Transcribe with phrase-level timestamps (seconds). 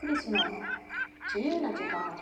[0.00, 0.38] クリスの
[1.34, 2.16] 自由な時間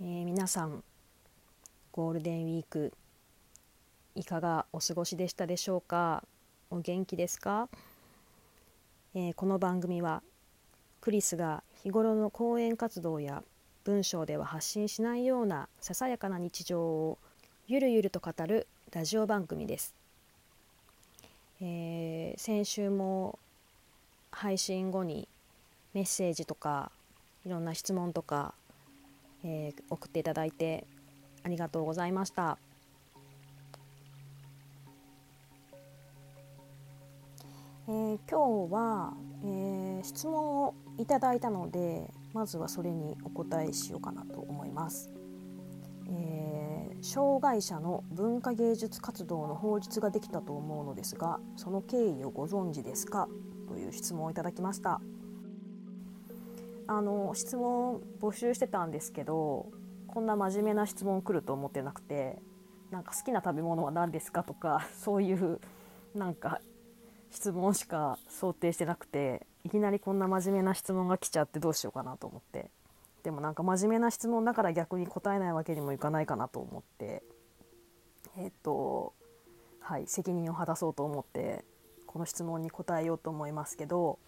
[0.00, 0.84] え皆さん
[1.90, 2.92] ゴールデンウィーク
[4.14, 6.22] いかがお過ごしでしたでしょうか？
[6.70, 7.68] お元気ですか、
[9.14, 10.22] えーこの番組は
[11.00, 13.42] クリスが日頃の講演活動や
[13.84, 17.18] 文章では発信しないようなささやかな日常を
[17.66, 19.94] ゆるゆると語るラジオ番組です、
[21.60, 23.38] えー先週も
[24.30, 25.26] 配信後に
[25.94, 26.90] メッセージとか
[27.46, 28.54] いろんな質問とか
[29.44, 30.84] えー送っていただいて
[31.44, 32.58] ありがとうございました。
[37.88, 45.10] えー今日は、えー質問をいただいたのでまずはそれにお答えしようかなと思います。
[46.10, 46.58] えー
[47.00, 53.28] 障害者の文化芸術活動の法律ができたと思うのですがその経緯をご存知ですか？
[53.68, 55.00] という質問をいただきました。
[56.88, 59.70] あの質問募集してたんですけど
[60.08, 62.40] こんな真面目な質問来ると思ってなくて
[62.90, 65.60] なんか好きな食べ物は何ですかとかそういう
[66.16, 66.60] なんか
[67.30, 72.70] 質問しか想定してなくていきなりこんな真面目な質問が来ちゃってどうしようかなと思って。
[73.22, 77.22] でもなんか真面目な質問だから逆に答えないわけにもいかないかなと思って。
[78.38, 79.12] えっと
[79.80, 81.66] はい責任を果たそうと思って
[82.06, 84.18] この質問に答えようと思いますけど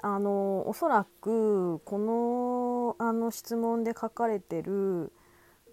[0.00, 5.12] あのおそらくこのあの質問で書かれてる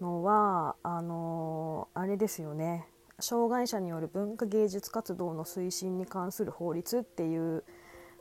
[0.00, 2.88] のはあのあれですよね。
[3.20, 7.62] 障害者による文化芸術活動の推進に関する法律っていう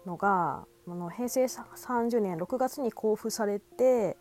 [0.06, 4.18] のがあの平成30年6月に公布されて、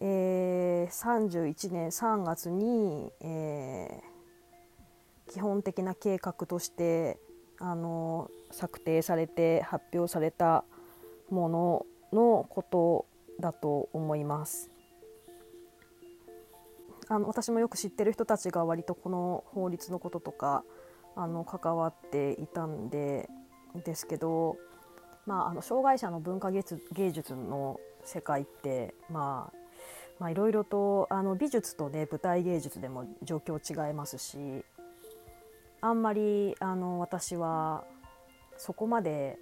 [0.00, 4.14] えー31年3月に、えー
[5.32, 7.18] 基本的な計画として
[7.58, 10.64] あの策定されて発表された
[11.30, 13.06] もののこと
[13.40, 14.70] だと思います。
[17.08, 20.64] あの私もよく知ってる人たちが割とこの法律のこととか
[21.16, 23.28] あの関わっていたんで
[23.84, 24.56] ですけど、
[25.26, 26.62] まあ、あの障害者の文化芸
[27.12, 29.56] 術の世界って、まあ、
[30.18, 34.64] まあいろいろとあの美術とね舞台芸術でも状況違いますし
[35.80, 37.84] あんまりあの私は
[38.56, 39.38] そこまで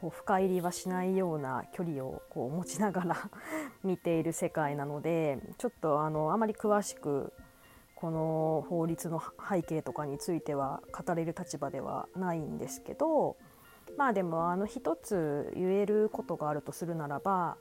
[0.00, 3.30] こう深入りはしないような距離をこう持ちながら
[3.84, 7.32] 見ている世界なのでちょっとあのあまり詳しく
[7.96, 13.36] この法律の背景とかについては語れる立場ではないんですけど
[14.00, 17.58] まあでもあの一つ言えることがあるとするならば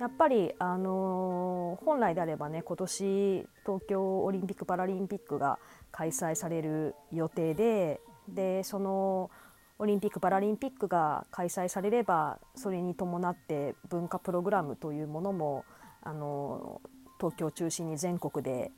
[0.00, 5.58] やっぱりあの本来であればね今年東京オリンピック・パラリンピックが
[5.90, 9.30] 開催される予定ででその
[9.78, 15.66] オリンピック・パラリンピックが開催されればそれに伴って文化プログラムというものも
[16.00, 16.80] あの
[17.18, 18.72] 東京中心に全国で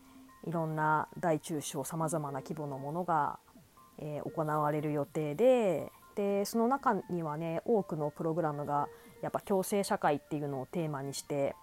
[0.49, 3.39] いろんな大中小さまざまな規模のものが、
[3.99, 8.89] えー行われる予定ででその中にはね多くのプログラムが
[9.23, 11.55] やっぱ共生社会っていうのをテーマにして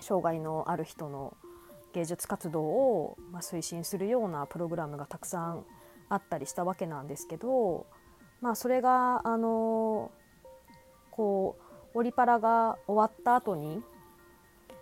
[0.00, 1.36] 障害のある人の
[1.92, 5.64] 芸術活動を、ま、推進するようなプログラムがたくさん
[6.08, 7.86] あったりしたわけなんですけど、
[8.40, 10.10] まあ、それがあの
[11.10, 11.56] こ
[11.94, 13.82] うオリパラが終わった後に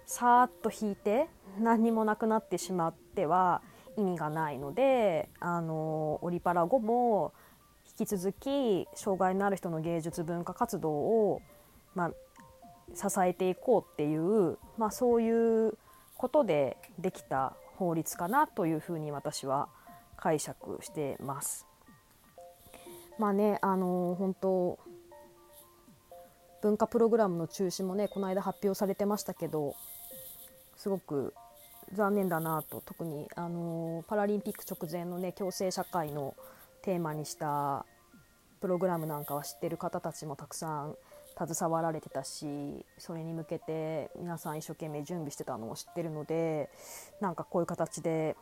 [0.06, 3.62] さーっと引いて何にもなくなってしまっては
[3.96, 7.32] 意味がないのであのオリパラ後も
[7.98, 11.42] 引き続き障害のある人の芸術文化活動を、
[11.94, 12.10] まあ、
[12.94, 15.76] 支えていこうっていう、まあ、そういう
[16.16, 19.68] ことでできた法律かなというふうに私は
[20.16, 21.66] 解釈してます。
[23.18, 24.78] まあねあの本当
[26.62, 29.74] 文化プログラムの中止もねこの間発表されてましたけど
[30.76, 31.34] すごく
[31.94, 36.34] 残念だなと特にあのパラリンピック直前のね共生社会の
[36.88, 37.84] テーマにした
[38.62, 40.96] プログラムなんかは知ってる方たちもたくさん
[41.46, 42.46] 携わられてたし
[42.96, 46.70] それに向けて皆さん一生懸命準備してたのを知ってるので
[47.20, 48.36] なんかこういう形で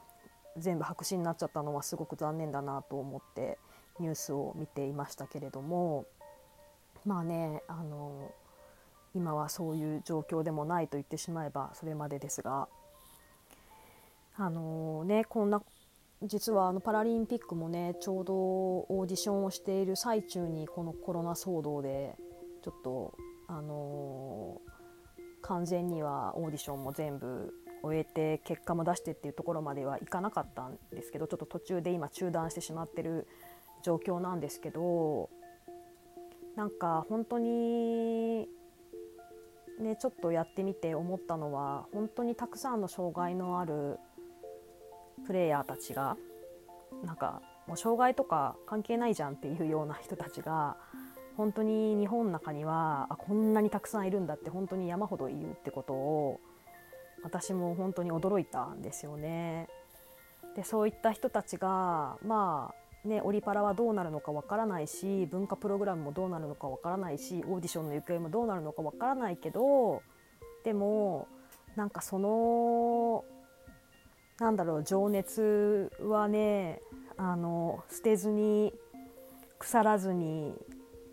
[0.57, 3.59] 全部白紙になっちゃったのはすごく残念だなと思って
[3.99, 6.07] ニュースを見ていましたけれども。
[7.05, 8.33] まあねあの
[9.15, 12.69] 今はそういう状況でもないと言ってしまえばそれまでですが
[14.37, 15.63] あのねこんな
[16.23, 22.15] 実はあのパラリンピックもねちょうどオーディションをしている最中にこのコロナ騒動で
[22.63, 23.15] ちょっと
[23.49, 24.61] あの
[25.43, 27.53] 完全にはオーディションも全部
[27.83, 33.29] 終えて結果も出してっていうところまではいかなかったんですけどちょっと途中で今中断してしまってる
[33.83, 35.29] 状況なんですけど
[36.57, 38.49] なんか本当に
[39.79, 43.99] ねちょっとやってみて思ったのは本当にたくさんの障害のある
[45.27, 46.17] プレイヤーたちが
[47.05, 50.77] なんかもう障害とか関係ないじゃんっていうような人たちが
[51.37, 56.41] 本当に日本の中にはあこんなにたくさんいるんだって本当に山ほどいるってことを
[57.23, 59.69] 私も本当に驚いたんですよね。
[60.55, 62.73] でそういった人たちがま
[63.05, 70.03] あねオリパラはどうなるのかわからないし文化プログラムもどうなるのかわからないしオーディションの行方もどうなるのかわからないけど
[70.65, 71.29] でも
[71.77, 73.25] なんかその
[74.39, 76.81] なんだろう情熱はね
[77.17, 78.75] あの捨てずに
[79.59, 80.55] 腐らずに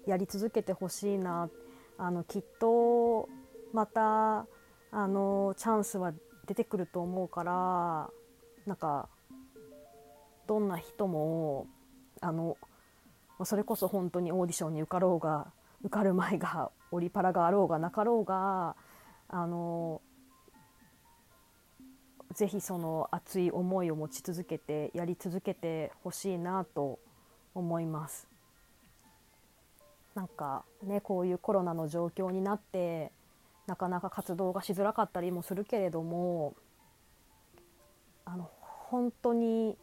[0.05, 1.49] やり続けてほしいな。
[1.97, 3.29] あのきっと
[3.71, 4.47] また
[4.91, 6.11] あのチャンスは
[6.47, 8.09] 出てくると思うから
[8.65, 9.07] なんか
[10.47, 11.67] どんな人も
[12.19, 12.57] あの
[13.43, 15.51] それこそ本当にオーディションに受かろうが
[15.83, 18.75] 受かる前がオリパラがあろうがなかろうが
[19.29, 20.01] あの
[22.33, 26.99] ぜひその熱い思いを持ち続けてやり続けてほしいなと
[27.53, 28.27] 思います。
[30.15, 33.11] なんかねこういうコロナの状況になって
[33.65, 36.53] なかなか活動がしづらかったりもするけれども
[38.25, 39.75] あの本当に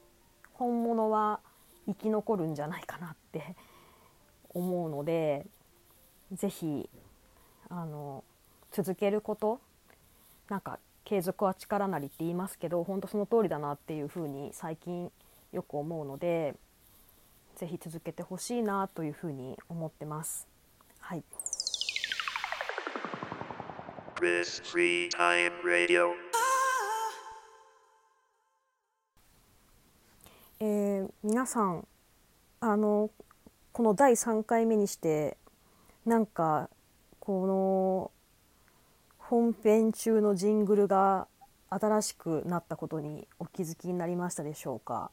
[0.55, 1.41] 本物は
[1.87, 3.57] 生き残るんじゃないかなって
[4.51, 5.47] 思うので
[6.33, 6.89] 是非
[7.69, 8.23] あの
[8.71, 9.61] 続けること
[10.49, 10.79] なんか
[11.11, 15.11] 継続は力なりって言いますけど本当その通りだなっていうふうに最近
[15.51, 16.55] よく思うので
[17.57, 20.47] ぜひ続けてほしいなというふうに思ってます。
[21.01, 21.25] はい。
[30.61, 31.89] えー、皆さん
[32.61, 33.11] あの
[33.73, 35.37] この第3回目にして
[36.07, 36.71] なんか
[37.19, 38.20] この
[39.31, 41.29] 本編中のジングルが
[41.69, 45.13] 新しくなったことにお気づきになりましたでしょうか？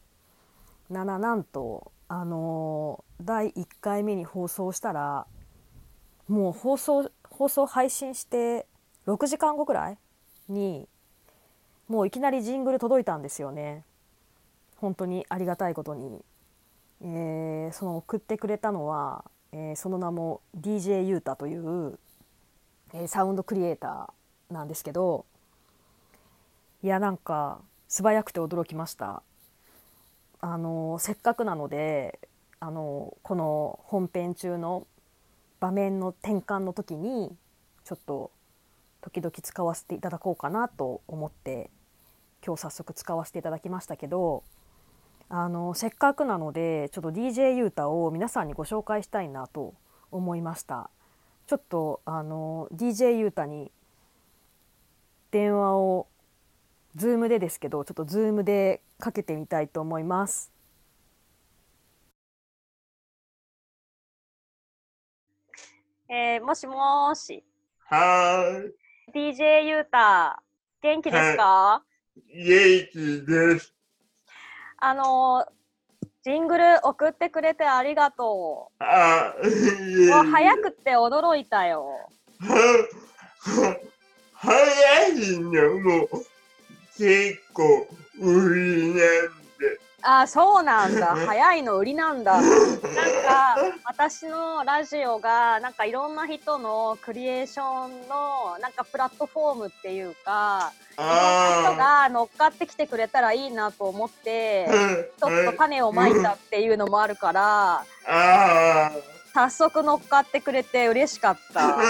[0.90, 5.28] なななんとあの第1回目に放送したら
[6.28, 8.66] もう放送放送配信して
[9.06, 10.00] 6時間後くらい
[10.50, 10.88] に
[11.88, 13.84] もういきなりジングル届いたんですよね。
[14.78, 16.26] 本当にありがたいことに、
[17.02, 22.00] えー、その送ってくれたのは、えー、その名も DJ ユータという
[22.94, 25.26] えサウンドクリエイターなんですけど
[26.84, 29.24] いやなんか素早くて驚きました
[30.40, 32.20] あのせっかくなので
[32.60, 34.88] あのこの本編中の
[35.60, 37.36] 場面の転換の時に
[37.84, 38.32] ちょっと
[39.02, 41.70] 時々使わせていただこうかなと思って
[42.46, 44.44] 今日早速使わせていただきましたけど
[45.30, 49.74] あのせっかくなのでちょっと DJ ユータを皆さんにご紹介したいなと
[50.12, 50.90] 思いました。
[51.48, 53.72] ちょっとあの DJ ユータに
[55.32, 56.08] 電話を
[56.98, 60.52] Zoom でですけどちょっと Zoom でかけてみたいと思います。
[66.10, 67.44] えー、もしもし。
[67.80, 68.62] は
[69.14, 69.18] い。
[69.18, 70.44] DJ ユータ、
[70.82, 71.82] 元気ですか、
[72.16, 73.74] 元気です。
[74.80, 75.46] あの
[76.28, 78.84] ジングル送ってくれてありがとう。
[78.84, 79.34] あ
[80.10, 82.10] もう早くて驚いたよ。
[84.34, 86.10] 早いのも
[86.98, 87.88] 結構
[88.20, 89.47] 売りなんで。
[90.04, 91.16] あそうなんだ。
[91.26, 92.40] 早いの売りなんだ。
[92.40, 104.70] なんか私のラジオがなんかいろんな人のクリエーションのなんかプラットフォームっていうかいろんな人が乗っかってきてくれたらいいなと思って
[105.20, 107.84] ちょっと種をまいたっていうのもあるから
[109.34, 111.78] 早速乗っかってくれて嬉しかった。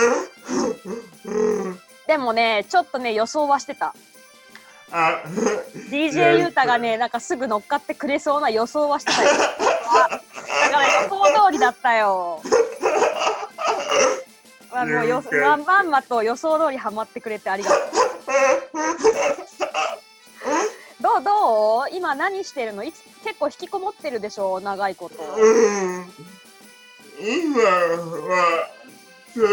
[2.07, 3.93] でもねちょっとね予想はしてた。
[4.91, 5.21] あ
[5.91, 9.29] DJ ユータがねなんかすぐ乗っかってくれそうな予想はしてたよ。
[9.31, 10.19] だか
[10.71, 12.41] ら予想通りだったよ。
[14.71, 17.79] まあもうよまんまんまと予想通りハマってくれてありがとう。
[21.01, 21.95] どうどう？
[21.95, 22.83] 今何してるの？
[22.83, 25.25] いつ結構引きこもってるでしょ長いこと、う
[26.01, 26.05] ん、
[27.21, 28.69] 今は
[29.33, 29.47] 鳥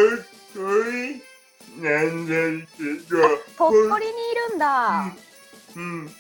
[0.55, 1.23] 取
[1.81, 2.33] なんだ
[2.79, 3.17] けど。
[3.59, 5.13] 鳥取にいるんだ。
[5.77, 6.11] うん、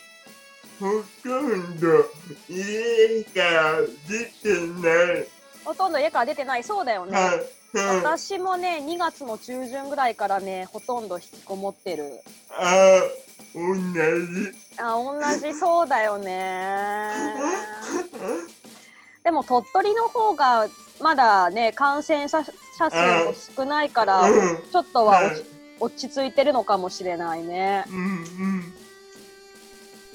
[0.80, 0.86] ほ
[1.22, 1.78] とん。
[1.80, 2.04] ど
[2.48, 5.26] 家から出てない
[5.64, 5.92] ほとん。
[5.92, 7.18] ど家から出てないそうだよね、
[8.02, 11.08] 私もね2月の中旬ぐらいからねほとん。
[11.08, 13.00] ど引きこもってるあ
[13.54, 14.52] 同じ。
[14.78, 17.10] あ同じそうだよね
[19.22, 20.66] でも鳥取の方が
[21.00, 24.24] まだね感染者数も少ないから
[24.72, 25.44] ちょっとは落ち
[25.80, 27.84] 落ち着いてるのかもしれないね。
[27.88, 28.72] うん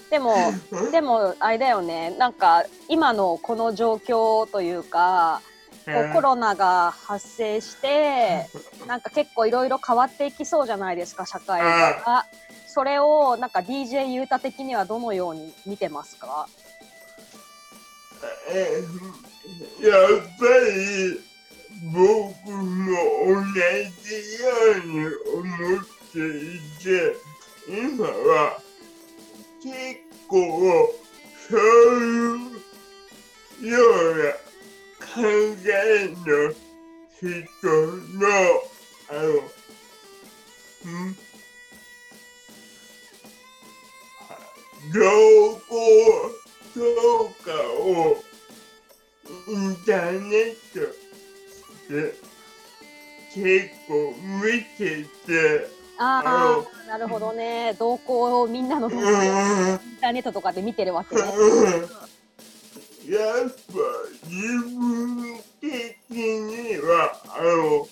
[0.10, 0.34] でも
[0.72, 0.92] うん。
[0.92, 2.12] でも あれだよね。
[2.18, 5.42] なんか今のこの状況というか
[5.86, 8.48] こうコロナが発生して
[8.88, 12.26] なんか結構いろいろ変わっていきそうじゃないですか社会が。
[12.72, 16.48] それをなんか DJ ゆうた的にはどのように見てますか？
[18.52, 18.84] え
[19.82, 21.22] やっぱり
[21.94, 22.92] 僕も
[23.26, 24.10] 同じ
[24.44, 24.94] ように
[25.34, 25.46] 思
[25.78, 27.16] っていて
[27.68, 28.62] 今は
[29.64, 29.70] 結
[30.28, 30.38] 構
[31.50, 31.60] そう
[32.02, 34.32] いうような
[35.02, 35.22] 考
[35.66, 36.54] えの
[37.20, 37.28] 人
[38.18, 38.22] の
[39.10, 39.28] あの
[40.90, 41.16] ん？
[44.94, 44.98] 情
[45.52, 45.76] 報
[46.74, 46.78] と
[47.44, 47.48] か
[47.82, 47.84] を
[49.48, 50.80] インターネット
[51.90, 52.14] で
[53.34, 55.68] 結構見てて、
[55.98, 59.10] あああなるほどね動向をみんなの動向をイン
[60.00, 61.22] ターネットとかで見てるわけね。
[61.22, 61.32] やっ
[63.50, 63.56] ぱ
[64.28, 64.38] 自
[64.70, 65.72] 分的
[66.12, 67.88] にはあの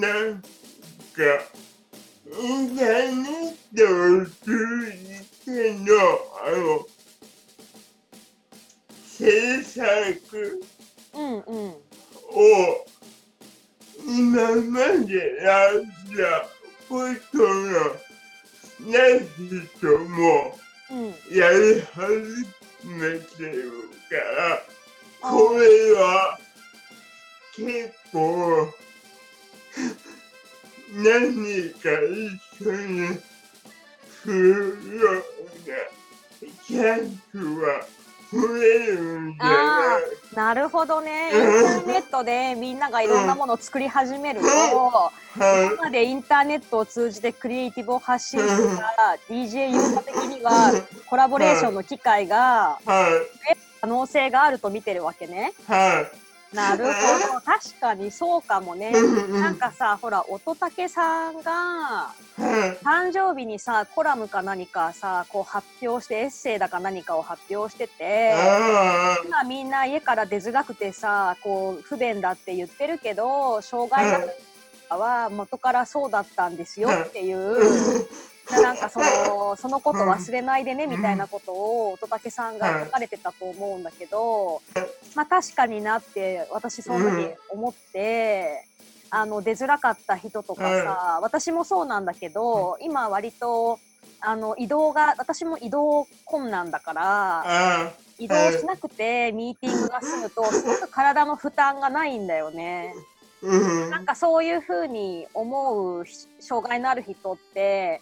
[0.00, 0.48] なんか
[2.40, 3.84] インターネット
[4.22, 4.96] を通じ
[5.44, 5.48] て
[5.78, 5.86] の
[6.44, 6.84] あの
[9.06, 10.60] 制作
[11.14, 11.81] うんうんを
[14.06, 15.82] 今までやっ
[16.16, 16.48] た
[16.88, 16.98] こ
[17.32, 19.20] とのない
[19.80, 20.58] 人も
[20.90, 21.08] うん。
[21.34, 22.04] やり始
[22.84, 23.72] めてる
[24.10, 24.62] から、
[25.22, 26.38] これは
[27.56, 28.68] 結構
[30.94, 31.88] 何か
[32.60, 33.18] 一緒に
[34.22, 34.38] する
[34.98, 35.74] ような
[36.66, 37.86] チャンスは
[38.32, 39.34] 増えるん。
[39.34, 39.98] じゃ
[40.34, 41.30] なるほどね。
[41.32, 44.46] インターネットでみんながいろんなものを作り始めると
[45.36, 50.72] 今までインターネットを通じてクリエイティブを発信してた DJ ユーザー的には
[51.06, 53.08] コラボレーションの機会がは
[53.50, 55.52] い、可能性があると見てるわけね。
[55.66, 57.40] はい、なるほど。
[57.44, 58.92] 確かにそうかもね。
[59.28, 74.06] なんかさほら乙武さんがはい、誕生日にさコラムか何かさこう発表してエッセイだか何かを発表しててあ今みんな家から出づらくてさこう不便だって言ってるけど障害
[74.90, 78.08] 者は元からそうだったんですよっていう。
[78.50, 84.60] なんかそのそのこと忘れないでねみたいなことを乙武さんが書かれてたと思うんだけど、
[85.14, 88.66] まあ確かになって私その時思って、
[89.10, 93.78] あの出づらかった人とかさ、私もそうなんだけど今割と
[94.20, 102.94] あの移動が私も移動困難だからあ移動しなくてミーティングが済むとすごく体の負担がないんだよね。
[103.42, 103.90] うん。
[103.90, 106.04] なんかそういうふうに思う
[106.40, 108.00] 障害のある人って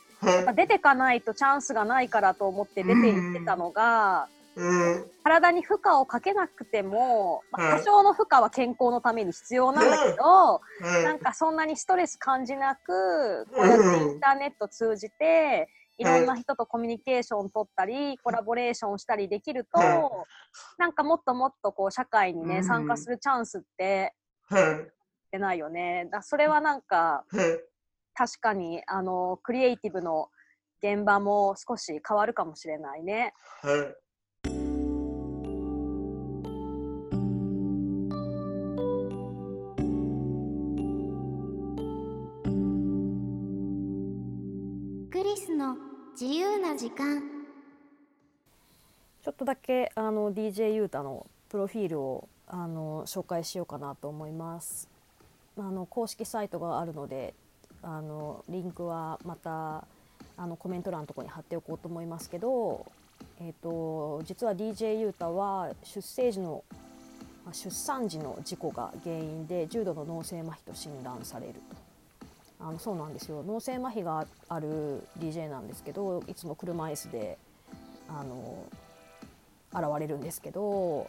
[0.54, 10.60] 出てかないとチャンスがないからと思って出て行ってたのが、いうん体に負荷をかけなくても、まあはい多少の負荷は健康のために必要なんだけど、
[11.04, 20.00] なんかそんなにストレス感じなくこうやってインターネット通じていろんな人とコミュニケーション取ったりコラボレーションしたりできるとはい
[20.78, 22.48] なんかもっともっとこう社会にうん。
[22.48, 24.14] ね参加するチャンスって
[24.48, 24.90] はい
[25.32, 26.08] 出ないよね。
[26.10, 27.60] だそれはなんかはい
[28.14, 30.28] 確かにあのクリエイティブの
[30.82, 33.34] 現場も少し変わるかもしれないね。
[33.62, 34.10] はい
[45.10, 45.76] クリスの
[46.18, 47.20] 自由な時間
[49.22, 54.88] ちょっとだけあの DJ ユータのプロフィールをあの紹介しようかなと思います。
[55.58, 57.34] あの公式サイトがあるので
[57.82, 59.84] あのリンクはまた
[60.36, 62.86] あのコメント欄のとこに貼っておこうと思いますけど、
[63.40, 66.64] えー、と実は DJ ユータは出生時の
[67.52, 71.80] 出産時の事故が原因で重度の脳性麻痺と診断されると。
[72.62, 77.38] あのそうなんですよ脳性麻痺がある DJ なんですけどいつも車椅子で
[78.06, 78.66] あの
[79.72, 81.08] 現れるんですけど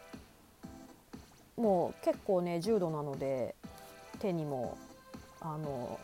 [1.57, 3.55] もう結構ね重度なので
[4.19, 4.77] 手にも
[5.41, 5.99] あの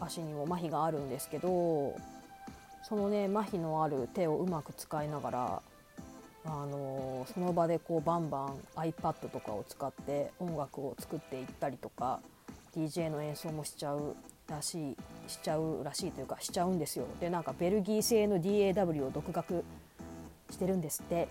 [0.00, 1.96] 足にも麻痺があるんですけど
[2.82, 5.62] そのね麻痺のある手をうまく使いながら
[6.46, 12.20] あのその場でこうバンバン iPad とかを使って音楽を作っていったりとか
[12.76, 14.14] DJ の演奏もしちゃう
[14.48, 17.06] らしいしちゃうらしいというかしちゃうんですよ。
[17.20, 19.64] でなんかベルギー製の DAW を独学
[20.50, 21.28] してるんですって。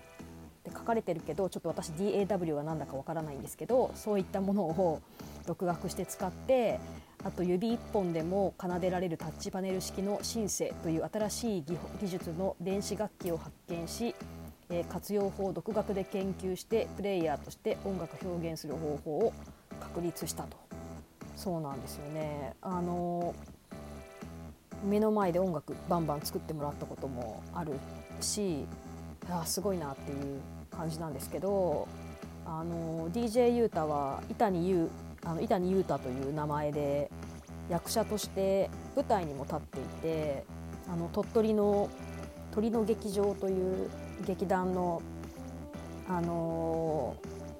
[0.64, 5.02] で書かれてるけどちょっと私 DAW は何だかわからないんですけどそういったものを
[5.46, 6.80] 独学して使って
[7.24, 11.64] あと指一本でも奏でられるタッチパネル式のシンセという新しい
[12.00, 14.14] 技術の電子楽器を発見し、
[14.70, 19.32] えー活用法を独学で研究してプレイヤーとして音楽表現する方法を
[19.80, 20.56] 確立したと。
[21.36, 22.54] そうなんですよね。
[22.62, 23.34] あの
[24.84, 27.72] 目の前で音楽バンバン作ってもらったこともある
[28.20, 28.66] し
[29.30, 30.40] あすごいなっていう
[30.70, 31.88] 感じなんですけど
[32.46, 34.90] あの DJ ユータは伊谷優
[35.24, 37.10] あの伊谷裕太という名前で
[37.68, 40.44] 役者として舞台にも立っていて
[40.88, 41.88] あの鳥取の
[42.52, 43.90] 鳥の劇場という
[44.26, 45.02] 劇団の、
[46.08, 47.16] あの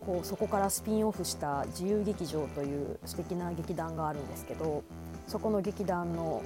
[0.07, 4.85] こうそこからスピンオフした自由劇場という素敵な劇団があるんですけど
[5.27, 6.43] そこの劇団の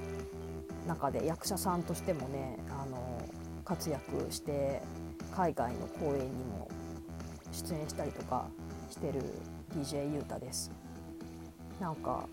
[0.87, 3.21] 中で役者さんとしてもね、あの
[3.65, 4.81] 活躍して
[5.35, 6.67] 海外の公演にも
[7.51, 8.47] 出演したりとか
[8.89, 9.21] してる
[9.75, 10.71] DJ ユータです。
[11.79, 12.25] なんか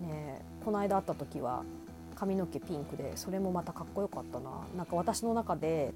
[0.00, 1.62] ねこの間会った時は
[2.14, 4.50] 髪の毛ピンクでそれもまたかっこよかったな。
[4.76, 5.92] なんか私の中で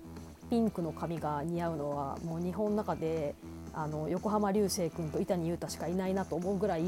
[0.50, 3.34] ピンクの髪が似合うのはもう日本の中で
[3.72, 6.82] あの横浜流星君と伊谷裕太しかいないなと思うぐらい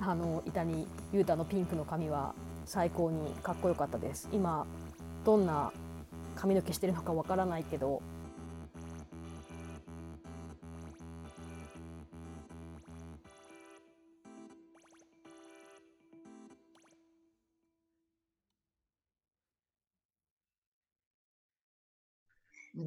[0.00, 2.34] あの伊谷裕太のピンクの髪は
[2.64, 4.28] 最高にかっこよかったです。
[4.32, 4.66] 今
[5.24, 5.72] どんな
[6.36, 8.00] 髪の毛してるのかわからないけど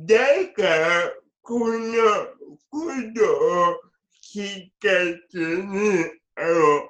[0.06, 0.18] だ
[0.56, 1.76] から、この
[2.70, 2.80] こ
[3.16, 3.22] と
[3.70, 3.80] を
[4.22, 4.46] きっ
[4.80, 4.90] か
[5.32, 6.90] けに、あの、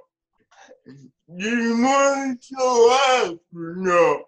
[1.27, 4.25] リモートワークの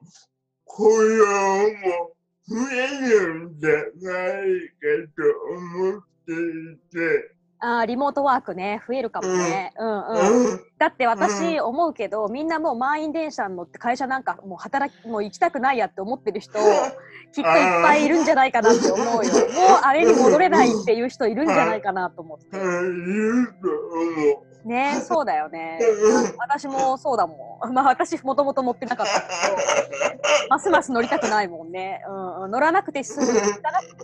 [0.66, 1.26] 雇用
[1.74, 2.16] も
[2.48, 5.24] 増えるんじゃないかと
[5.54, 9.88] 思っていて、あーリモートワークね増えるかもね、うん。
[9.88, 16.60] うんうん、だって私思うけど、みんなもう満員電車に乗って会社なんかもう働きもう行きたくないやって思ってる人
[17.34, 19.12] きっといっぱいいるんじゃないかなって思うよ。
[19.12, 19.24] もう
[19.84, 22.58] あれに戻れないっていう人いるんじゃないかなと思って。
[24.66, 25.80] ねそうだよね。
[25.82, 26.38] うん。
[26.38, 27.46] 私もそうだもん。
[27.74, 33.60] まあ私もともと乗ってなかったけどますます乗りたくないもんね、うんうん、乗らなくて済む済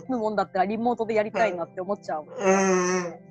[0.09, 3.30] むもんだったらリモートでやりたいなって思っちゃうもんうん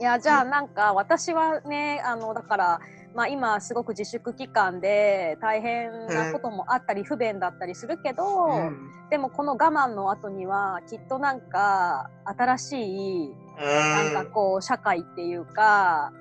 [0.00, 2.80] いやじゃあなんか私はねあのだから、
[3.14, 8.90] まあ、今すごく自粛期間で大変なこともあったり不便だったりするけど、うん。
[9.10, 16.12] でもこの我慢の後にはきっとなんか新しいなんかこう社会っていうか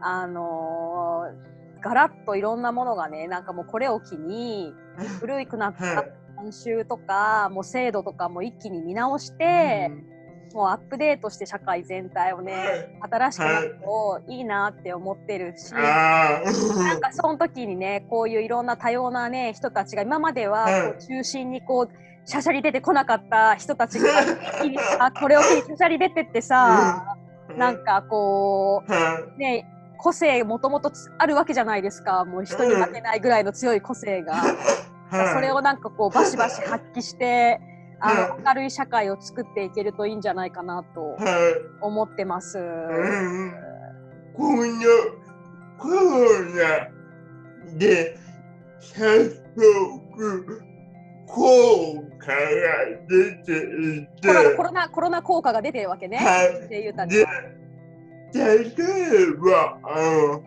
[0.00, 1.50] あのー
[1.82, 4.74] ガラッといろんなものがねなんかもうこれを機に
[5.20, 5.84] 古くなった
[6.42, 9.90] 慣習とかもう制度とかも一気に見直して、
[10.54, 16.40] もうアップデートして社会全体をね新しくなるといいなって思ってるし、あ
[16.78, 24.08] なんかその時にねこういういろんな多様なね人たちが今まではうんこう中心にこうしゃしゃり出てこなかった人たちが
[24.98, 27.16] あこれを機にしゃしゃり出てってさ、
[27.56, 29.66] なんかこうね
[29.98, 32.24] 個性もともとあるわけじゃないですか。
[32.24, 34.42] もう人に負けないぐらいの強い個性が。
[35.34, 37.60] それをなんかこうバシバシ発揮して
[38.00, 41.16] あの明るい社会を作っていけるといいんじゃないかなと
[41.80, 42.58] 思ってます。
[42.58, 43.52] うん
[44.32, 44.72] この
[45.78, 46.88] コロナ
[47.78, 48.16] で
[48.80, 50.62] 早速
[51.26, 52.36] 効果が
[53.08, 53.52] 出て
[53.98, 56.16] いて、コロナコロナ効果が出てるわけね。
[56.18, 57.06] はいでは。
[58.32, 58.66] 例え
[59.34, 60.42] ばあの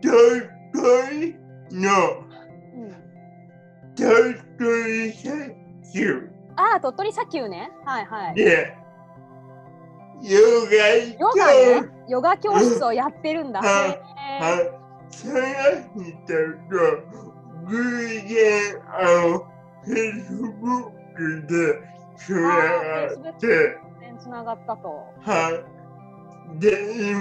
[0.00, 1.36] 鳥取
[1.72, 2.24] の
[2.74, 2.94] うん
[3.94, 5.34] 鳥取砂
[5.92, 6.27] 丘
[6.58, 7.70] ああ鳥取砂丘ね。
[7.84, 8.34] はいはい。
[8.34, 8.74] で
[10.22, 11.88] ヨヨガガね。
[12.08, 13.60] ヨガ教室をやってるんだ。
[13.60, 14.70] はいへーはい、
[15.10, 15.34] その
[15.94, 16.12] 人
[16.68, 16.74] と
[17.66, 17.72] 偶
[18.28, 19.46] 然あの
[19.84, 21.54] フェイスブックで
[22.16, 23.78] つながって、
[24.18, 24.88] つながったと。
[25.20, 25.64] は
[26.56, 26.60] い。
[26.60, 27.20] で、今、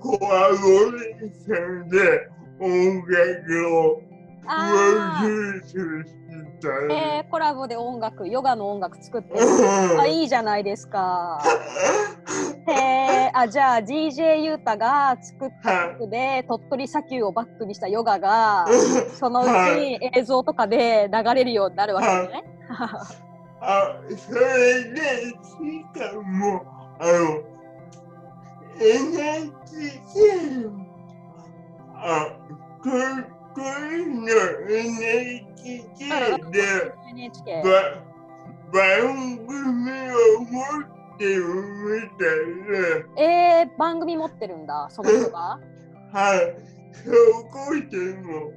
[0.00, 2.28] コラボレーションで
[2.60, 4.02] 音楽を
[4.42, 6.14] プあロデュースし
[6.64, 6.94] たあ、り。
[6.94, 9.46] えー、コラボで音楽、ヨガの音楽作ってる。
[9.46, 11.40] うんあ、いいじゃないですか。
[12.66, 18.66] へえ、あ、じゃあ DJ ユータが作った曲で鳥取砂丘をバックにしたヨガが、
[19.14, 22.44] そのうち映像とかで流れるようになるわけね。
[23.60, 25.34] あ、それで、し
[25.98, 26.64] かも、
[26.98, 27.54] あの、
[28.80, 29.24] NHK
[31.96, 32.26] あ、
[33.54, 34.26] ここの
[34.68, 36.10] NHK
[36.50, 36.90] で
[38.72, 41.44] 番組を持ってる
[41.84, 45.30] みたいえー、番組持ってるんだその人が？
[45.30, 45.60] な。
[46.20, 46.56] はい。
[46.92, 47.10] そ
[47.44, 48.52] こでも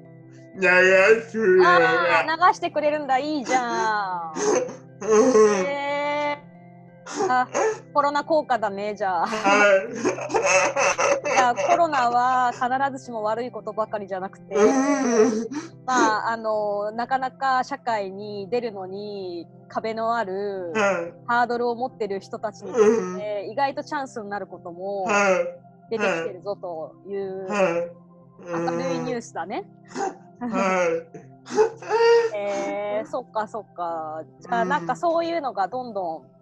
[0.55, 0.67] 流
[1.29, 4.33] すのあ流してくれるんだいいじゃん。
[5.05, 5.96] えー、
[7.29, 7.47] あ
[7.93, 9.65] コロナ効果だねじゃあは
[11.27, 11.31] い。
[11.33, 12.63] いやコロナは必
[12.97, 15.47] ずしも悪いことばかりじゃなくてうん
[15.85, 21.13] まああのなかなか社会に出るのに壁のあるはい。
[21.27, 25.67] ハードルを持ってる人たちにとって意外とチャンスになることもはい。
[25.89, 27.91] 出てきてるぞというはい。
[28.45, 29.63] 明るいニュースだね。
[30.39, 31.27] はい。
[32.35, 34.21] えー、そっかそっか。
[34.41, 36.37] じゃあなんかそういうのがどんどん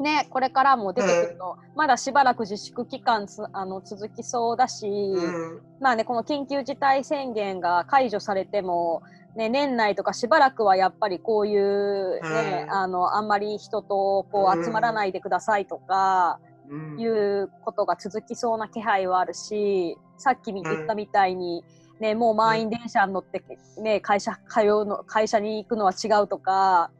[0.00, 5.60] ねこれからも出てくると、まだしばらく自粛期間つあの続きそうだし、うん。
[5.80, 9.02] まあねこの緊急事態宣言が解除されても、
[9.36, 12.72] ね、年内とかしばらくはやっぱりこういうね、うん。
[12.72, 16.40] あのあんまり人とこう集まらないでくださいとか。
[16.70, 17.00] うん。
[17.00, 21.64] いうことが続きそうな気配はあるしさっきみ言ったみたいに、
[21.98, 23.42] ね、もう満員電車に乗って、
[23.80, 26.90] ね、会社通うの会社に行くのは違うとか、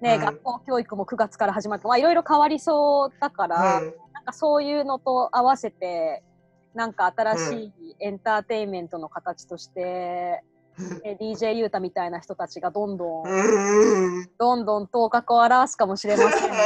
[0.00, 6.22] ねうん学校教育も9月から始まってまあいろいろ変わりそうだから、はいなんかそういうのと合わせて
[6.74, 10.42] なんか新しいエンターテインメントの形として、
[11.04, 16.56] え DJ ユータみたいな人たちがどんどん、うんどんどん頭角を現すかもしれませんね。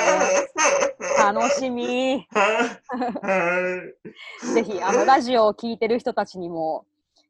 [1.19, 2.27] 楽しみ。
[2.31, 3.93] は
[4.51, 4.55] い。
[4.55, 6.85] ぜひあのラジオを聞いてる人たちにも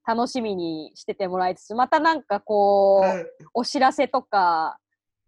[0.05, 4.83] 楽しみにしててもらいつつまたなんかこう、はいお知らせとかはい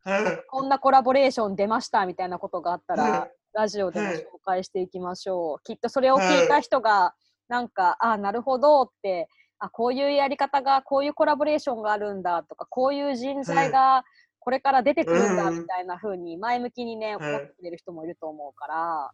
[0.48, 3.32] こんなコラボレーション出ましたみたいなことがあったら、はい。
[3.54, 7.14] ラジオでもはい紹介していきましょう、きっとそれを聞いた人が
[7.48, 14.04] なんか、あなるほどってあこういうやり方がこういうコラボレーションがあるんだとかこういう人材が
[14.44, 17.34] これから出てくるんだうんみたいな風に前向きにね、はい。
[17.34, 19.10] 思ってくれる人もいると思うから。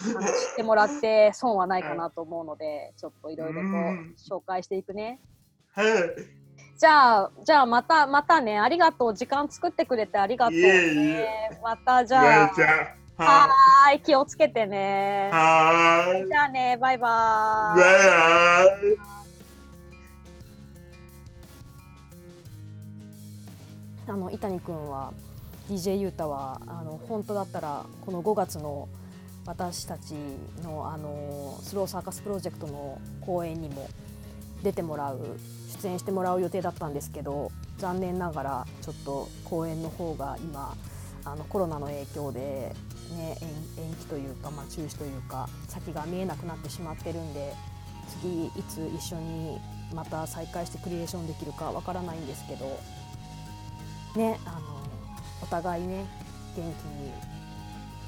[0.00, 4.14] 知ってもらって 損はないかなと思うので、ちょっといろいろうん。
[4.16, 5.20] と紹介していくね。
[6.80, 6.86] はい。
[6.86, 9.14] じゃあ、じゃあまた、またね、ありがとう。
[9.14, 11.60] 時間作ってくれてありがとう、いえいね。
[11.62, 12.50] またじじゃ
[13.18, 15.30] あ、はい、気をつけてね。
[15.32, 16.26] はい。
[16.26, 18.96] じゃあね、バイババイーイ。
[18.96, 19.20] バイ。
[24.10, 25.12] あの伊谷くんは
[25.68, 28.88] DJ ユータはあの本当だったらこの5月の
[29.46, 30.14] 私たち
[30.64, 33.88] のあのスローサーカスプロジェクトの公演にも
[34.62, 35.38] 出てもらう
[35.82, 40.76] 出演してもらう予定だったんですけど残念ながらちょっと公演の方が今
[41.24, 42.74] あのコロナの影響で、
[43.16, 43.36] ね、
[43.78, 47.54] 延延期というか、まあ、中止というか先が見えなくなってしまってるんで
[48.20, 49.58] 次いつ一緒に
[49.94, 52.78] また再開してクリエーションできるかわからないんですけど
[54.16, 54.60] ねあの
[55.42, 56.06] お互いね
[56.56, 57.12] 元気に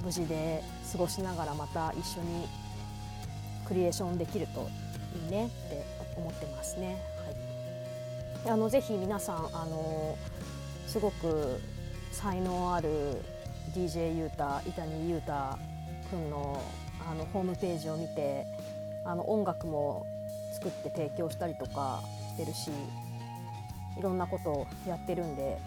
[0.04, 2.46] 無事で過ごしながらまた一緒に
[3.66, 4.68] クリエーションできると
[5.24, 6.96] いいねって思ってますね。
[8.44, 10.16] はい、あのぜひ皆さんあの
[10.86, 11.60] すごく
[12.10, 13.22] 才能ある
[13.74, 15.58] DJ ユータ伊谷ユータ
[16.10, 16.62] くんの
[17.10, 18.46] あのホームページを見て
[19.04, 20.06] あの音楽も
[20.52, 22.02] 作って提供したりとか
[22.34, 22.70] してるし
[23.98, 25.58] いろんなことをやってるんで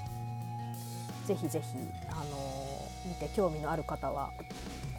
[1.25, 1.77] ぜひぜひ
[2.09, 4.29] あの見て興味のある方は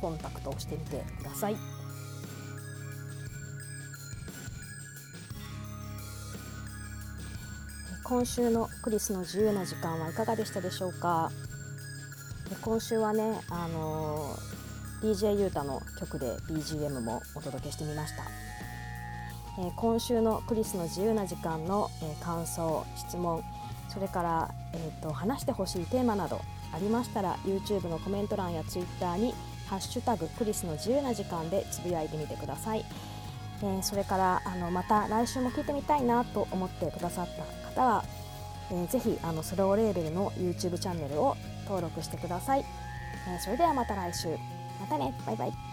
[0.01, 1.76] コンタクトをしてみてください。
[8.09, 11.29] 今週のクリスの自由な時間はいかがでしたでしょうか？
[12.63, 14.37] 今週はねあの
[15.03, 18.23] DJ ユータの曲で BGM もお届けしてみました、
[19.59, 23.43] えー今週のクリスの自由な時間の、えー感想質問
[23.89, 26.41] それから、えー、と話してほしいテーマなど
[26.73, 29.35] ありましたら YouTube のコメント欄や Twitter に
[29.67, 32.85] 「ハッシュタグクリスの自由な時間」でつぶやいてみてください、
[33.63, 38.05] えーそれからあのまた来週も聞いてみたいなと思ってくださった方は、
[38.71, 42.65] えーぜひあのスローレーベルの YouTube チャンネルを登録してください、
[43.29, 44.29] えーそれではまた来週。
[44.81, 45.15] またね。
[45.25, 45.66] バイバイ。